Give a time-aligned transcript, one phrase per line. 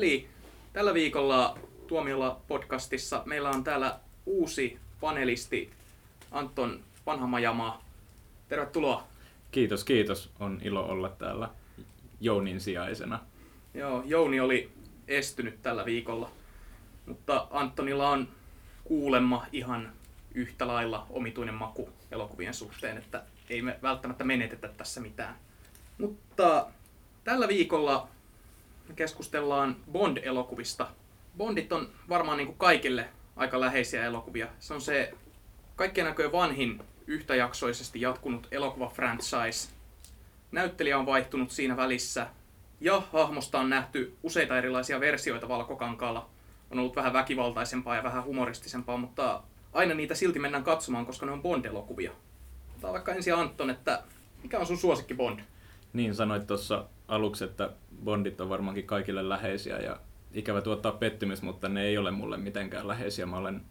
[0.00, 0.28] Eli
[0.72, 5.70] tällä viikolla Tuomiolla podcastissa meillä on täällä uusi panelisti
[6.30, 7.82] Anton Vanhamajama.
[8.48, 9.06] Tervetuloa.
[9.50, 10.30] Kiitos, kiitos.
[10.38, 11.48] On ilo olla täällä
[12.20, 13.20] Jounin sijaisena.
[13.74, 14.70] Joo, Jouni oli
[15.08, 16.30] estynyt tällä viikolla,
[17.06, 18.28] mutta Antonilla on
[18.84, 19.92] kuulemma ihan
[20.34, 25.34] yhtä lailla omituinen maku elokuvien suhteen, että ei me välttämättä menetetä tässä mitään.
[25.98, 26.66] Mutta
[27.24, 28.08] tällä viikolla
[28.90, 30.86] me keskustellaan Bond-elokuvista.
[31.36, 34.48] Bondit on varmaan niin kuin kaikille aika läheisiä elokuvia.
[34.58, 35.14] Se on se
[35.76, 39.68] kaikkien näköjen vanhin yhtäjaksoisesti jatkunut elokuva-franchise.
[40.52, 42.26] Näyttelijä on vaihtunut siinä välissä
[42.80, 46.28] ja hahmosta on nähty useita erilaisia versioita valkokankaalla.
[46.70, 51.32] On ollut vähän väkivaltaisempaa ja vähän humoristisempaa, mutta aina niitä silti mennään katsomaan, koska ne
[51.32, 52.12] on Bond-elokuvia.
[52.70, 54.02] Otetaan vaikka ensin Anton, että
[54.42, 55.40] mikä on sun suosikki Bond?
[55.92, 57.70] Niin sanoit tuossa aluksi, että
[58.04, 60.00] Bondit on varmaankin kaikille läheisiä ja
[60.32, 63.26] ikävä tuottaa pettymys, mutta ne ei ole mulle mitenkään läheisiä.
[63.26, 63.62] Mä olen,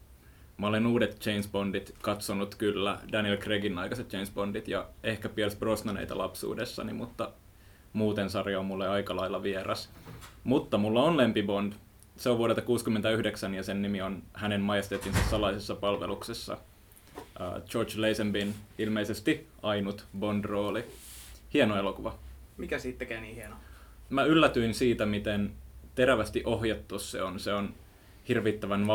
[0.58, 5.58] mä olen uudet James Bondit katsonut kyllä, Daniel Craigin aikaiset James Bondit ja ehkä Pierce
[5.58, 7.32] Brosnaneita lapsuudessani, mutta
[7.94, 9.90] muuten sarja on mulle aika lailla vieras.
[10.44, 11.74] Mutta mulla on lempi Bond.
[12.18, 16.58] Se on vuodelta 1969 ja sen nimi on hänen majesteettinsa salaisessa palveluksessa.
[17.18, 20.84] Uh, George Lazenbyn ilmeisesti ainut Bond-rooli.
[21.54, 22.16] Hieno elokuva.
[22.58, 23.60] Mikä siitä tekee niin hienoa?
[24.10, 25.52] Mä yllätyin siitä, miten
[25.96, 27.40] terävästi ohjattu se on.
[27.40, 27.74] Se on
[28.30, 28.88] hirvittävän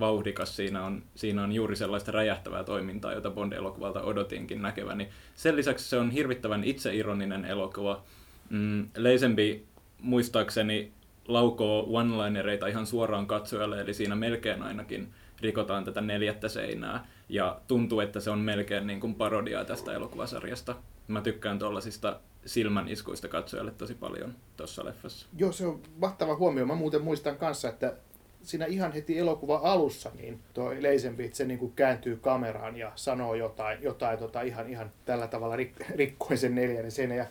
[0.00, 0.56] vauhdikas.
[0.56, 5.08] Siinä on, siinä on juuri sellaista räjähtävää toimintaa, jota Bond-elokuvalta odotinkin näkeväni.
[5.34, 8.02] Sen lisäksi se on hirvittävän itseironinen elokuva.
[8.50, 9.64] Mm, Leisempi
[10.00, 10.92] muistaakseni
[11.28, 15.08] laukoo one-linereita ihan suoraan katsojalle, eli siinä melkein ainakin
[15.40, 17.06] rikotaan tätä neljättä seinää.
[17.28, 20.74] Ja tuntuu, että se on melkein niin kuin parodiaa tästä elokuvasarjasta.
[21.12, 25.26] Mä tykkään tuollaisista silmän iskuista katsojalle tosi paljon tuossa leffassa.
[25.36, 26.66] Joo, se on mahtava huomio.
[26.66, 27.96] Mä muuten muistan kanssa, että
[28.42, 33.34] siinä ihan heti elokuva alussa, niin toi Leisenbit, se niin kuin kääntyy kameraan ja sanoo
[33.34, 37.10] jotain, jotain tota, ihan, ihan tällä tavalla rik- rikkoen sen neljännen sen.
[37.10, 37.26] Ja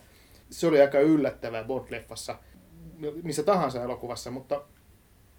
[0.50, 2.34] se oli aika yllättävää Bond-leffassa,
[3.22, 4.62] missä tahansa elokuvassa, mutta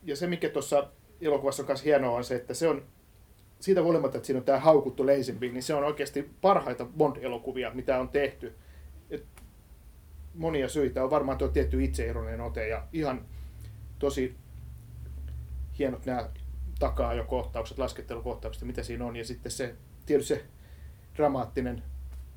[0.04, 0.88] ja se mikä tuossa
[1.22, 2.84] elokuvassa on myös hienoa on se, että se on
[3.64, 8.00] siitä huolimatta, että siinä on tämä haukuttu Leisenby, niin se on oikeasti parhaita Bond-elokuvia, mitä
[8.00, 8.56] on tehty.
[9.10, 9.26] Et
[10.36, 13.26] monia syitä on varmaan tuo tietty itseironinen ote ja ihan
[14.00, 14.36] tosi
[15.80, 16.30] hienot nämä
[16.80, 19.16] takaa jo kohtaukset, laskettelukohtaukset, mitä siinä on.
[19.16, 19.76] Ja sitten se,
[20.06, 20.46] tietysti se
[21.18, 21.84] dramaattinen,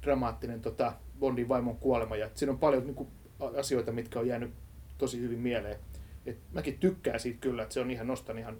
[0.03, 2.16] dramaattinen tota, Bondin vaimon kuolema.
[2.16, 3.08] Ja siinä on paljon niin kuin,
[3.58, 4.50] asioita, mitkä on jäänyt
[4.98, 5.78] tosi hyvin mieleen.
[6.26, 8.58] Et mäkin tykkään siitä kyllä, että se on ihan, nostan ihan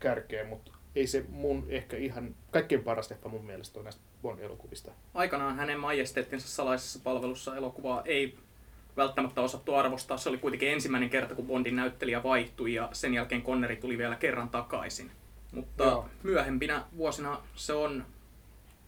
[0.00, 4.90] kärkeen, mutta ei se mun ehkä ihan kaikkein paras leffa mun mielestä on näistä Bond-elokuvista.
[5.14, 8.38] Aikanaan hänen majesteettinsa salaisessa palvelussa elokuvaa ei
[8.96, 10.16] välttämättä osattu arvostaa.
[10.16, 14.16] Se oli kuitenkin ensimmäinen kerta, kun Bondin näyttelijä vaihtui ja sen jälkeen Conneri tuli vielä
[14.16, 15.10] kerran takaisin.
[15.52, 16.08] Mutta Joo.
[16.22, 18.06] myöhempinä vuosina se on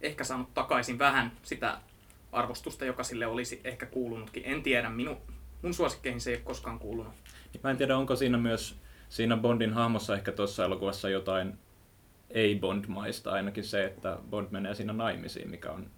[0.01, 1.79] ehkä saanut takaisin vähän sitä
[2.33, 4.43] arvostusta, joka sille olisi ehkä kuulunutkin.
[4.47, 5.17] En tiedä, minu,
[5.63, 7.13] mun suosikkeihin se ei ole koskaan kuulunut.
[7.63, 8.77] Mä en tiedä, onko siinä myös
[9.09, 11.59] siinä Bondin hahmossa ehkä tuossa elokuvassa jotain
[12.31, 15.91] ei-Bond-maista, ainakin se, että Bond menee siinä naimisiin, mikä on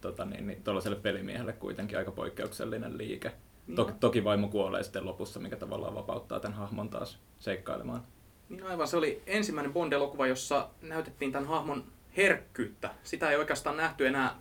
[0.00, 3.32] tota, niin, niin, tuollaiselle pelimiehelle kuitenkin aika poikkeuksellinen liike.
[3.66, 8.02] Niin Toki, toki vaimo kuolee sitten lopussa, mikä tavallaan vapauttaa tämän hahmon taas seikkailemaan.
[8.48, 11.84] Niin aivan, se oli ensimmäinen Bond-elokuva, jossa näytettiin tämän hahmon
[12.16, 12.90] herkkyyttä.
[13.02, 14.34] Sitä ei oikeastaan nähty enää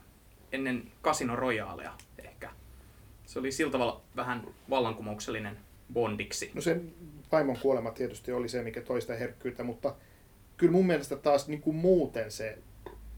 [0.52, 2.50] ennen Casino Royalea ehkä.
[3.26, 5.58] Se oli sillä tavalla vähän vallankumouksellinen
[5.94, 6.52] Bondiksi.
[6.54, 6.94] No sen
[7.32, 9.96] vaimon kuolema tietysti oli se, mikä toista herkkyyttä, mutta
[10.64, 12.58] kyllä mun mielestä taas niin kuin muuten se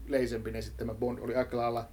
[0.08, 1.88] Leisempin esittämä Bond oli aika lailla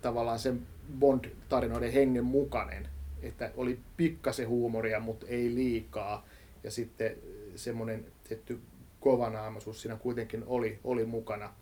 [0.00, 0.66] tavallaan sen
[0.98, 2.88] Bond-tarinoiden hengen mukainen.
[3.22, 6.26] Että oli pikkasen huumoria, mutta ei liikaa.
[6.64, 7.16] Ja sitten
[7.56, 8.60] semmoinen tietty
[9.00, 11.54] kovanaamaisuus siinä kuitenkin oli, oli mukana,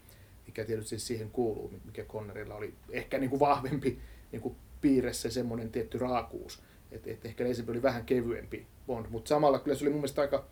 [0.46, 3.98] mikä tietysti siihen kuuluu, mikä Connerilla oli ehkä niin kuin vahvempi
[4.32, 6.62] niin kuin piirre se semmoinen tietty raakuus.
[6.92, 10.20] Että et ehkä Leisempin oli vähän kevyempi Bond, mutta samalla kyllä se oli mun mielestä
[10.20, 10.44] aika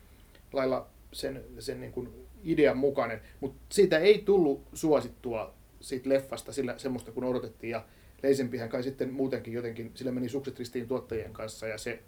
[0.53, 6.79] lailla sen, sen niin kuin idean mukainen, mutta siitä ei tullut suosittua siitä leffasta sillä,
[6.79, 7.85] semmoista kun odotettiin ja
[8.23, 12.03] Leisempihän kai sitten muutenkin jotenkin, sillä meni sukset ristiin tuottajien kanssa ja se,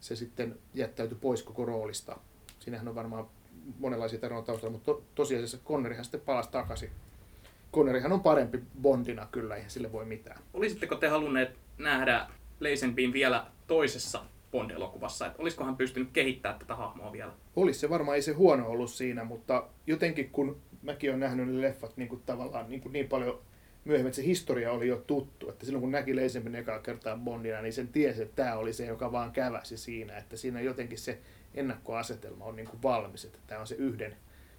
[0.00, 2.18] se sitten jättäytyi pois koko roolista.
[2.58, 3.26] Siinähän on varmaan
[3.78, 6.90] monenlaisia tarinoita taustalla, mutta to, tosiasiassa Connerihan sitten palasi takaisin.
[7.72, 10.42] Connerihan on parempi Bondina kyllä, eihän sille voi mitään.
[10.54, 12.26] Olisitteko te halunneet nähdä
[12.60, 17.32] Leisenpiin vielä toisessa Bond-elokuvassa, että olisiko hän pystynyt kehittämään tätä hahmoa vielä?
[17.56, 21.62] Olisi se varmaan, ei se huono ollut siinä, mutta jotenkin kun mäkin olen nähnyt ne
[21.62, 23.40] leffat niin kuin tavallaan niin, kuin niin paljon
[23.84, 27.62] myöhemmin, että se historia oli jo tuttu, että silloin kun näki Leisenpin ekaa kertaa Bondina,
[27.62, 31.18] niin sen tiesi, että tämä oli se, joka vaan käväsi siinä, että siinä jotenkin se
[31.54, 34.16] ennakkoasetelma on niin kuin valmis, että tämä on se yhden,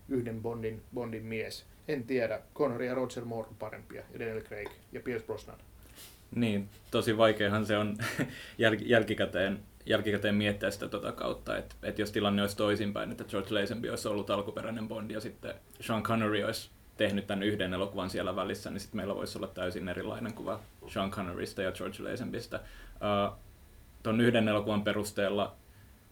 [0.10, 1.66] yhden Bondin, Bondin mies.
[1.88, 5.58] En tiedä, Connery ja Roger Moore on parempia, ja Daniel Craig ja Pierce Brosnan.
[6.36, 7.98] Niin, tosi vaikeahan se on
[8.64, 13.60] jäl- jälkikäteen, jälkikäteen miettiä sitä tota kautta, että, että jos tilanne olisi toisinpäin, että George
[13.60, 18.36] Lazenby olisi ollut alkuperäinen Bond ja sitten Sean Connery olisi tehnyt tämän yhden elokuvan siellä
[18.36, 22.60] välissä, niin sitten meillä voisi olla täysin erilainen kuva Sean Connerysta ja George Lazenbystä.
[22.96, 23.38] Uh,
[24.04, 25.56] Tuon yhden elokuvan perusteella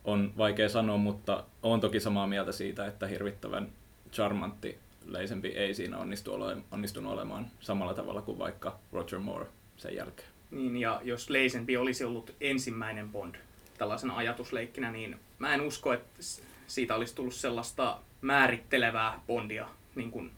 [0.04, 3.69] on vaikea sanoa, mutta on toki samaa mieltä siitä, että hirvittävän
[4.12, 9.45] charmantti Lazenby ei siinä onnistu ole, onnistunut olemaan samalla tavalla kuin vaikka Roger Moore
[9.77, 10.27] sen jälkeen.
[10.51, 13.36] Niin, ja jos Lazenby olisi ollut ensimmäinen Bond
[13.77, 16.19] tällaisena ajatusleikkinä, niin mä en usko, että
[16.68, 20.31] siitä olisi tullut sellaista määrittelevää Bondia, niin kuin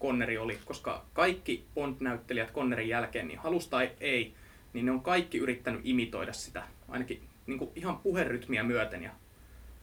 [0.00, 4.34] Conneri oli, koska kaikki Bond-näyttelijät Connerin jälkeen, niin halusta tai ei,
[4.72, 9.10] niin ne on kaikki yrittänyt imitoida sitä, ainakin niin kuin ihan puherytmiä myöten ja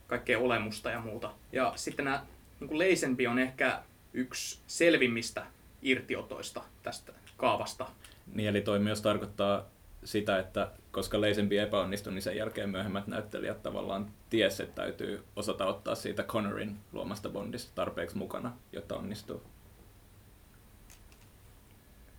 [0.08, 1.32] kaikkea olemusta ja muuta.
[1.52, 2.26] Ja sitten nämä
[2.60, 3.82] niin Lazenby on ehkä
[4.14, 5.46] yksi selvimmistä
[5.82, 7.88] irtiotoista tästä kaavasta.
[8.34, 9.66] Niin, eli toi myös tarkoittaa
[10.04, 15.66] sitä, että koska Lazenby epäonnistui, niin sen jälkeen myöhemmät näyttelijät tavallaan ties, että täytyy osata
[15.66, 19.44] ottaa siitä Connerin luomasta Bondista tarpeeksi mukana, jotta onnistuu.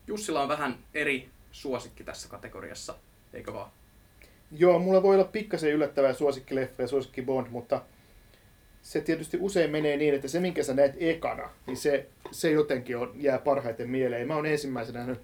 [0.06, 2.94] Jussilla on vähän eri suosikki tässä kategoriassa,
[3.32, 3.70] eikö vaan?
[4.52, 7.82] Joo, mulla voi olla pikkasen yllättävää suosikkileffa ja suosikki Bond, mutta
[8.82, 12.96] se tietysti usein menee niin, että se minkä sä näet ekana, niin se, se jotenkin
[12.96, 14.26] on, jää parhaiten mieleen.
[14.26, 15.20] Mä oon ensimmäisenä nähnyt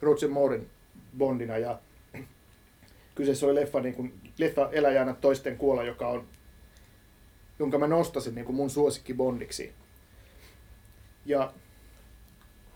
[0.00, 0.70] Roger Mooren
[1.18, 1.78] Bondina ja
[3.14, 6.28] kyseessä oli leffa, niin kuin, leffa Eläjänä toisten kuola, joka on,
[7.58, 9.72] jonka mä nostasin niin kuin mun suosikki Bondiksi.
[11.26, 11.52] Ja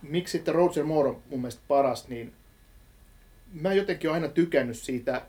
[0.02, 2.32] miksi sitten Roger Moore on mun mielestä paras, niin
[3.52, 5.22] mä jotenkin aina tykännyt siitä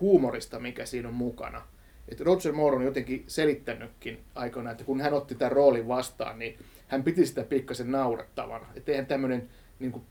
[0.00, 1.62] huumorista, mikä siinä on mukana.
[2.08, 6.58] Että Roger Moore on jotenkin selittänytkin aikoinaan, että kun hän otti tämän roolin vastaan, niin
[6.88, 8.66] hän piti sitä pikkasen naurettavana.
[8.74, 9.48] Että eihän tämmöinen
[9.78, 10.04] niin kuin,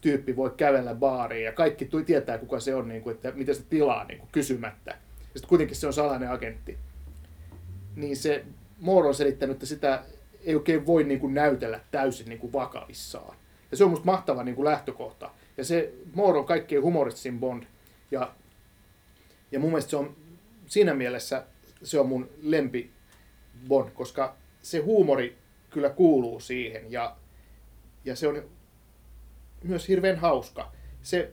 [0.00, 3.54] tyyppi voi kävellä baariin ja kaikki tui tietää, kuka se on, niin kuin, että miten
[3.54, 4.90] se tilaa niin kuin, kysymättä.
[4.90, 6.78] Ja sitten kuitenkin se on salainen agentti.
[7.96, 8.44] Niin se
[8.80, 10.04] Moore on selittänyt, että sitä
[10.44, 13.36] ei oikein voi niin kuin, näytellä täysin niin kuin, vakavissaan.
[13.70, 15.30] Ja se on musta mahtava niin kuin, lähtökohta.
[15.56, 17.62] Ja se Moore on kaikkein humoristisin Bond.
[18.10, 18.34] Ja,
[19.52, 20.16] ja mun mielestä se on
[20.66, 21.44] siinä mielessä
[21.82, 22.90] se on mun lempi
[23.68, 25.36] Bond, koska se huumori
[25.70, 27.16] kyllä kuuluu siihen ja,
[28.04, 28.42] ja se on
[29.64, 30.72] myös hirveän hauska.
[31.02, 31.30] Se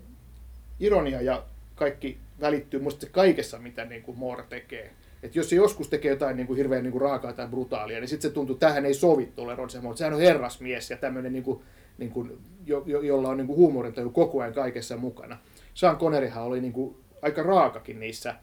[0.79, 1.43] ironia ja
[1.75, 4.91] kaikki välittyy musta kaikessa, mitä niin kuin Moore tekee.
[5.23, 8.07] Et jos se joskus tekee jotain niin kuin hirveän niin kuin raakaa tai brutaalia, niin
[8.07, 9.97] sitten se tuntuu, että tähän ei sovi tuolle Roger Moore.
[9.97, 11.61] Sehän on herrasmies ja tämmöinen, niin kuin,
[11.97, 15.37] niin kuin, jo, jo, jolla on niin kuin huumorintaju koko ajan kaikessa mukana.
[15.73, 18.35] Sean Conneryhan oli niin kuin aika raakakin niissä,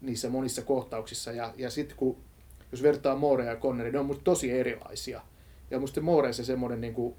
[0.00, 1.32] niissä monissa kohtauksissa.
[1.32, 2.16] Ja, ja sitten kun,
[2.72, 5.20] jos vertaa Moore ja Connery, ne on musta tosi erilaisia.
[5.70, 7.14] Ja musta Moore se semmoinen niin kuin,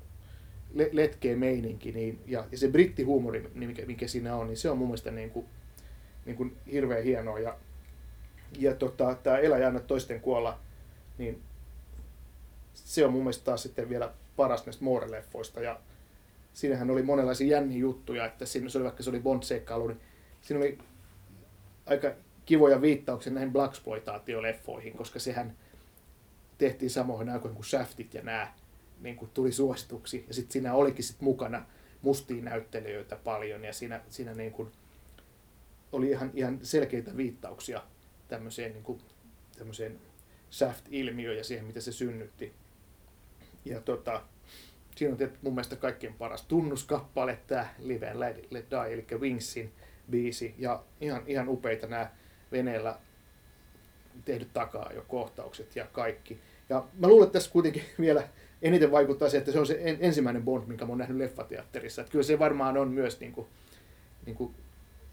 [0.92, 4.88] letkeä meininki niin, ja, ja se brittihuumori, mikä, mikä siinä on, niin se on mun
[4.88, 5.46] mielestä niin kuin,
[6.26, 7.40] niin kuin hirveän hienoa.
[7.40, 7.58] Ja,
[8.60, 10.60] ja tota, tämä Elä ja toisten kuolla,
[11.18, 11.42] niin
[12.74, 15.62] se on mun mielestä taas sitten vielä paras näistä Moore-leffoista.
[15.62, 15.80] Ja
[16.54, 20.02] siinähän oli monenlaisia jänniä juttuja, että siinä se oli, vaikka se oli Bond-seikkailu, niin
[20.42, 20.78] siinä oli
[21.86, 22.12] aika
[22.46, 25.56] kivoja viittauksia näihin Blaxploitaatioleffoihin, koska sehän
[26.58, 28.54] tehtiin samoihin aikoihin kuin Shaftit ja nämä
[29.02, 30.26] niin kuin tuli suosituksi.
[30.28, 31.66] Ja sitten siinä olikin sit mukana
[32.02, 34.72] mustia näyttelijöitä paljon ja siinä, siinä niin kuin
[35.92, 37.84] oli ihan, ihan selkeitä viittauksia
[38.28, 39.02] tämmöiseen, niin kuin,
[39.58, 40.00] tämmöiseen
[40.52, 42.54] Shaft-ilmiöön ja siihen, mitä se synnytti.
[43.66, 44.22] Ja tota,
[44.96, 49.72] siinä on mun mielestä kaikkein paras tunnuskappale, tämä Live and Let, Let Die, eli Wingsin
[50.10, 50.56] biisi.
[50.58, 52.12] Ja ihan, ihan upeita nämä
[52.52, 53.00] veneellä
[54.26, 56.40] tehdyt takaa jo kohtaukset ja kaikki.
[56.70, 58.28] Ja mä luulen, että tässä kuitenkin vielä
[58.62, 62.02] eniten vaikuttaa se, että se on se ensimmäinen Bond, minkä mä oon nähnyt leffateatterissa.
[62.02, 63.48] Että kyllä se varmaan on myös niin kuin,
[64.26, 64.56] niin kuin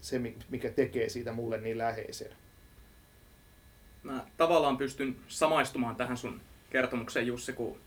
[0.01, 2.31] se, mikä tekee siitä mulle niin läheisen.
[4.03, 7.77] Mä tavallaan pystyn samaistumaan tähän sun kertomukseen, Jussi, kun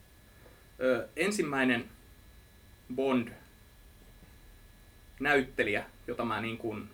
[0.81, 1.85] ö, ensimmäinen
[2.95, 3.29] Bond
[5.21, 6.89] näyttelijä, jota mä niin kuin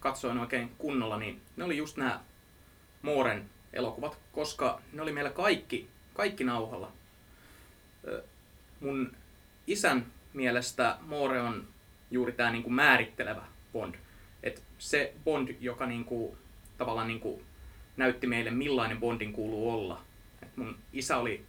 [0.00, 2.20] katsoin oikein kunnolla, niin ne oli just nämä
[3.02, 6.92] Mooren elokuvat, koska ne oli meillä kaikki, kaikki nauhalla
[8.80, 9.16] mun
[9.66, 11.68] isän mielestä Moore on
[12.10, 13.94] juuri tämä niinku määrittelevä Bond.
[14.42, 16.38] Et se Bond, joka niinku,
[16.78, 17.42] tavallaan niinku
[17.96, 20.02] näytti meille, millainen Bondin kuuluu olla.
[20.42, 21.44] Et mun isä oli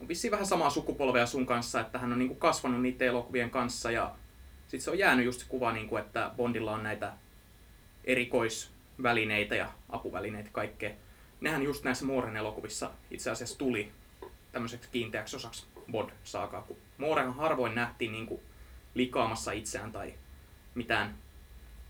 [0.00, 3.90] on vissiin vähän samaa sukupolvea sun kanssa, että hän on niinku kasvanut niiden elokuvien kanssa
[3.90, 4.14] ja
[4.62, 7.12] sitten se on jäänyt just se kuva, niinku, että Bondilla on näitä
[8.04, 10.90] erikoisvälineitä ja apuvälineitä kaikkea.
[11.40, 13.92] nehän just näissä Mooren elokuvissa itse asiassa tuli
[14.56, 18.40] tämmöiseksi kiinteäksi osaksi Bond-saakaa, kun Moorehan harvoin nähtiin niin kuin
[18.94, 20.14] likaamassa itseään tai
[20.74, 21.18] mitään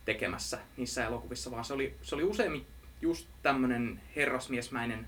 [0.05, 2.67] tekemässä niissä elokuvissa, vaan se oli, se oli useimmin
[3.01, 5.07] just tämmöinen herrasmiesmäinen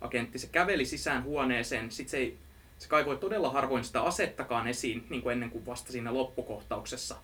[0.00, 0.38] agentti.
[0.38, 2.38] Se käveli sisään huoneeseen, sit se, ei,
[2.78, 7.16] se kaivoi todella harvoin sitä asettakaan esiin, niin kuin ennen kuin vasta siinä loppukohtauksessa.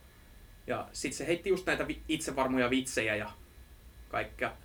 [0.66, 3.30] Ja sitten se heitti just näitä itsevarmoja vitsejä ja
[4.08, 4.56] kaikkea.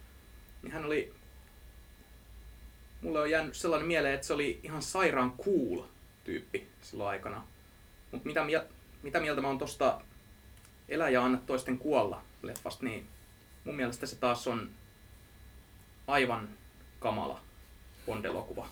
[0.62, 1.14] Niin hän oli...
[3.02, 5.84] Mulle on jäänyt sellainen mieleen, että se oli ihan sairaan cool
[6.24, 7.44] tyyppi silloin aikana.
[8.12, 8.46] Mutta mitä,
[9.04, 10.02] mitä mieltä mä oon tosta
[10.90, 13.08] Elä ja anna toisten kuolla leffasta, niin
[13.64, 14.70] mun mielestä se taas on
[16.08, 16.50] aivan
[17.00, 17.42] kamala
[18.06, 18.68] Bond-elokuva.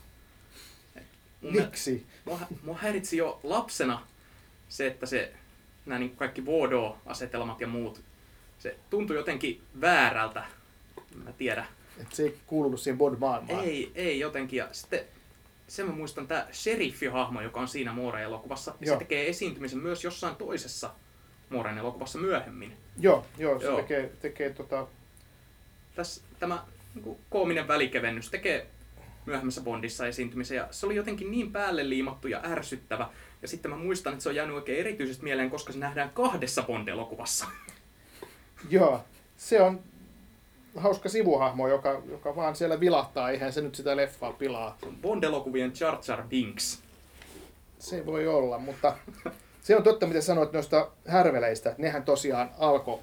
[1.41, 2.05] Miksi?
[2.25, 4.07] Mua, mua häiritsi jo lapsena
[4.69, 5.33] se, että se,
[5.85, 8.01] nämä niin kaikki Voodoo-asetelmat ja muut,
[8.59, 10.45] se tuntui jotenkin väärältä.
[11.23, 11.65] Mä tiedä.
[12.01, 13.63] Et se ei kuulunut siihen Bond-maailmaan.
[13.63, 14.57] Ei, ei jotenkin.
[14.57, 14.99] Ja sitten
[15.67, 20.35] sen mä muistan, tämä sheriffihahmo, joka on siinä Moore-elokuvassa, niin se tekee esiintymisen myös jossain
[20.35, 20.91] toisessa
[21.49, 22.77] Mooren elokuvassa myöhemmin.
[22.99, 23.81] Joo, joo se joo.
[23.81, 24.87] tekee, tekee tota...
[25.95, 26.63] Tässä, tämä
[26.95, 28.67] niin koominen välikevennys tekee
[29.25, 33.09] myöhemmässä Bondissa esiintymisen ja se oli jotenkin niin päälle liimattu ja ärsyttävä.
[33.41, 36.61] Ja sitten mä muistan, että se on jäänyt oikein erityisesti mieleen, koska se nähdään kahdessa
[36.61, 37.45] Bond-elokuvassa.
[38.69, 39.03] Joo,
[39.37, 39.83] se on
[40.77, 44.77] hauska sivuhahmo, joka, joka vaan siellä vilahtaa, eihän se nyt sitä leffaa pilaa.
[45.01, 46.81] Bond-elokuvien Jar Jar Binks.
[47.79, 48.97] Se voi olla, mutta
[49.61, 51.75] se on totta, mitä sanoit noista härveleistä.
[51.77, 52.99] Nehän tosiaan alkoi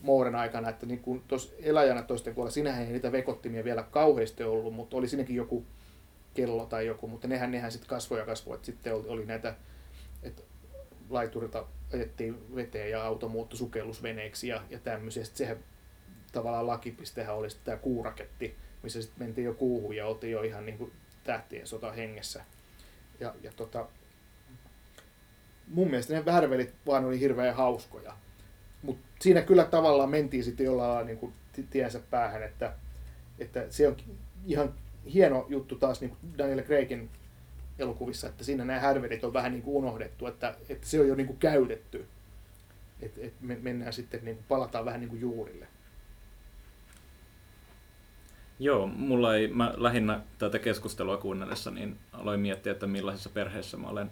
[0.00, 4.44] Mooren aikana, että niin kuin tuossa eläjänä toisten kuolla, sinähän ei niitä vekottimia vielä kauheasti
[4.44, 5.64] ollut, mutta oli sinnekin joku
[6.34, 8.54] kello tai joku, mutta nehän, nehän sitten kasvoi ja kasvoi.
[8.54, 9.54] Että sitten oli, oli näitä,
[10.22, 10.42] että
[11.10, 11.64] laiturilta
[11.94, 15.24] ajettiin veteen ja auto muuttui sukellusveneeksi ja, ja tämmöisiä.
[15.24, 15.56] Sitten sehän
[16.32, 20.78] tavallaan lakipistehän oli tämä kuuraketti, missä sitten mentiin jo kuuhun ja oltiin jo ihan niin
[20.78, 20.92] kuin
[21.24, 22.44] tähtien sota hengessä.
[23.20, 23.86] Ja, ja tota,
[25.66, 28.16] mun mielestä ne värvelit vaan oli hirveän hauskoja.
[28.82, 31.32] Mutta siinä kyllä tavallaan mentiin sitten jollain niin kuin
[31.70, 32.72] tiensä päähän, että,
[33.38, 33.96] että se on
[34.46, 34.74] ihan
[35.12, 37.10] hieno juttu taas niin kuin Daniel Craigin
[37.78, 41.14] elokuvissa, että siinä nämä härvelit on vähän niin kuin unohdettu, että, että se on jo
[41.14, 42.06] niin kuin käytetty.
[43.02, 45.66] Et me mennään sitten, niin kuin palataan vähän niin kuin juurille.
[48.62, 53.88] Joo, mulla ei, mä lähinnä tätä keskustelua kuunnellessa, niin aloin miettiä, että millaisessa perheessä mä
[53.88, 54.10] olen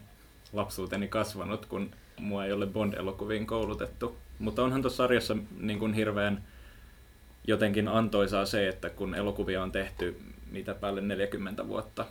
[0.52, 4.16] lapsuuteni kasvanut, kun mua ei ole Bond-elokuviin koulutettu.
[4.38, 6.44] Mutta onhan tuossa sarjassa niin kuin hirveän
[7.46, 12.06] jotenkin antoisaa se, että kun elokuvia on tehty mitä päälle 40 vuotta,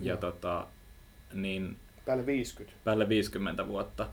[0.00, 0.66] ja, ja tota,
[1.34, 2.78] niin, päälle 50.
[2.84, 4.06] Päälle 50 vuotta,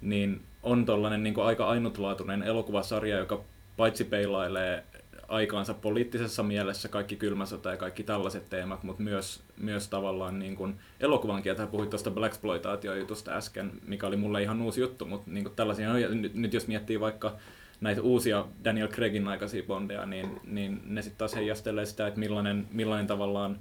[0.00, 3.40] niin on tollainen niin aika ainutlaatuinen elokuvasarja, joka
[3.76, 4.84] paitsi peilailee
[5.28, 10.80] aikaansa poliittisessa mielessä kaikki kylmäsota ja kaikki tällaiset teemat, mutta myös, myös tavallaan niin kuin
[11.00, 11.66] elokuvan kieltä.
[11.66, 16.34] Puhuit tuosta Blaxploitaatio-jutusta äsken, mikä oli mulle ihan uusi juttu, mutta niin kuin tällaisia, nyt,
[16.34, 17.36] nyt jos miettii vaikka
[17.80, 22.68] näitä uusia Daniel Craigin aikaisia Bondeja, niin, niin ne sitten taas heijastelee sitä, että millainen,
[22.72, 23.58] millainen tavallaan,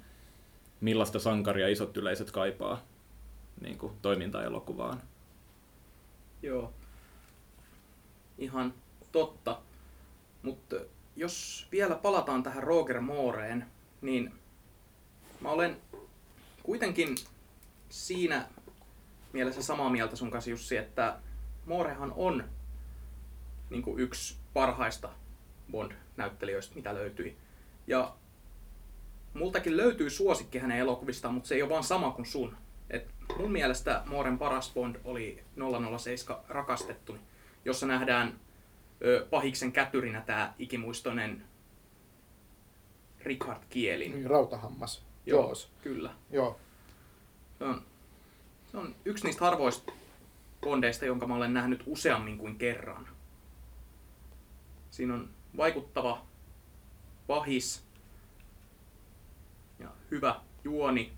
[0.82, 2.84] millaista sankaria isot yleisöt kaipaa
[3.62, 5.02] niin kuin toiminta-elokuvaan.
[6.42, 6.74] Joo,
[8.38, 8.74] ihan
[9.12, 9.60] totta.
[10.44, 10.76] Mutta
[11.18, 13.66] jos vielä palataan tähän Roger Mooreen,
[14.02, 14.34] niin
[15.42, 15.78] mä olen
[16.64, 17.16] kuitenkin
[17.90, 18.48] siinä
[19.34, 21.18] mielessä samaa mieltä sun kanssa Jussi, että
[21.66, 22.44] Moorehan on
[23.70, 25.10] niin kuin yksi parhaista
[25.72, 27.38] Bond-näyttelijöistä, mitä löytyi.
[27.88, 28.16] Ja
[29.34, 32.58] multakin löytyy suosikki hänen elokuvistaan, mutta se ei ole vaan sama kuin sun.
[32.90, 33.08] Et
[33.38, 35.44] mun mielestä Mooren paras Bond oli
[36.00, 37.18] 007 Rakastettu,
[37.66, 38.40] jossa nähdään
[39.06, 41.44] ö, pahiksen kätyrinä tämä ikimuistoinen
[43.20, 44.12] Richard Kielin.
[44.12, 45.06] Niin, rautahammas.
[45.26, 45.72] Joo, Joos.
[45.82, 46.14] kyllä.
[46.32, 46.60] Joo.
[47.60, 47.82] Se on,
[48.72, 49.92] se on yksi niistä harvoista
[50.62, 53.08] bondeista, jonka mä olen nähnyt useammin kuin kerran.
[54.92, 56.26] Siinä on vaikuttava
[57.28, 57.84] pahis
[59.80, 61.14] ja hyvä juoni.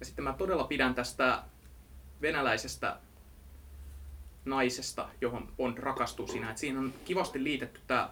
[0.00, 1.42] Ja sitten mä todella pidän tästä
[2.22, 2.96] venäläisestä
[4.44, 6.50] naisesta, johon Bond rakastuu siinä.
[6.50, 8.10] Et siinä on kivasti liitetty tämä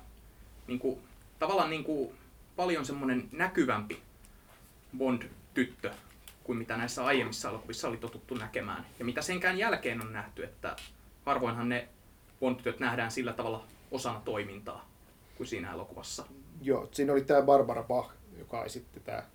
[0.67, 0.99] niinku,
[1.39, 2.15] tavallaan niinku,
[2.57, 4.03] paljon semmoinen näkyvämpi
[4.99, 5.93] Bond-tyttö
[6.45, 8.87] kuin mitä näissä aiemmissa elokuvissa oli totuttu näkemään.
[8.99, 10.77] Ja mitä senkään jälkeen on nähty, että
[11.27, 11.89] harvoinhan ne
[12.41, 14.91] Bond-tytöt nähdään sillä tavalla osana toimintaa
[15.37, 16.25] kuin siinä elokuvassa.
[16.63, 19.27] Joo, siinä oli tämä Barbara Bach, joka esitti tää,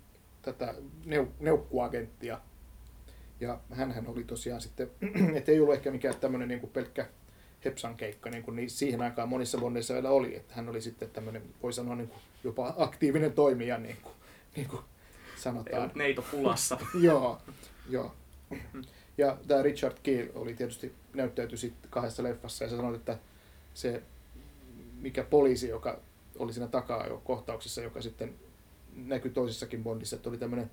[0.42, 0.74] tätä
[1.04, 2.40] neu, neukkuagenttia
[3.40, 4.90] ja hän oli tosiaan sitten,
[5.36, 7.06] että ei ollut ehkä mikään tämmöinen niin pelkkä
[7.64, 11.10] Hepsan keikka, niin kuin niin siihen aikaan monissa bondeissa vielä oli, että hän oli sitten
[11.10, 14.14] tämmöinen, voi sanoa niin kuin jopa aktiivinen toimija niin kuin,
[14.56, 14.82] niin kuin
[15.36, 15.92] sanotaan.
[15.94, 16.78] neito pulassa.
[17.00, 17.40] joo,
[17.88, 18.14] joo.
[19.18, 23.18] Ja tämä Richard Gere oli tietysti näyttäytyi sitten kahdessa leffassa ja sä sanoit, että
[23.74, 24.02] se
[25.00, 26.00] mikä poliisi, joka
[26.38, 28.34] oli siinä takaa jo kohtauksessa, joka sitten
[28.96, 30.70] näkyi toisessakin Bondissa, että oli tämmöinen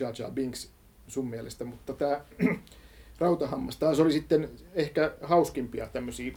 [0.00, 0.70] Jar Jar Binks
[1.12, 2.20] sun mielestä, mutta tämä
[3.18, 6.32] Rautahammas taas oli sitten ehkä hauskimpia tämmöisiä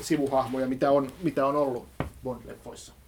[0.00, 1.86] sivuhahmoja, mitä on, mitä on ollut
[2.24, 3.01] Bond-leffoissa.